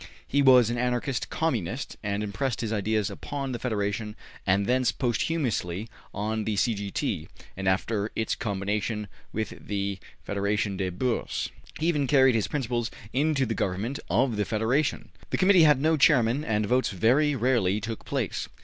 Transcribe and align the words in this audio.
He 0.27 0.41
was 0.41 0.71
an 0.71 0.79
Anarchist 0.79 1.29
Communist 1.29 1.95
and 2.01 2.23
impressed 2.23 2.61
his 2.61 2.73
ideas 2.73 3.11
upon 3.11 3.51
the 3.51 3.59
Federation 3.59 4.15
and 4.47 4.65
thence 4.65 4.91
posthumously 4.91 5.87
on 6.11 6.43
the 6.45 6.55
C. 6.55 6.73
G. 6.73 6.89
T. 6.89 7.27
after 7.55 8.09
its 8.15 8.33
combination 8.33 9.07
with 9.31 9.67
the 9.67 9.99
Federation 10.23 10.75
des 10.75 10.89
Bourses. 10.89 11.51
He 11.79 11.85
even 11.85 12.07
carried 12.07 12.33
his 12.33 12.47
principles 12.47 12.89
into 13.13 13.45
the 13.45 13.53
government 13.53 13.99
of 14.09 14.37
the 14.37 14.45
Federation; 14.45 15.09
the 15.29 15.37
Committee 15.37 15.65
had 15.65 15.79
no 15.79 15.97
chairman 15.97 16.43
and 16.43 16.65
votes 16.65 16.89
very 16.89 17.35
rarely 17.35 17.79
took 17.79 18.03
place. 18.03 18.47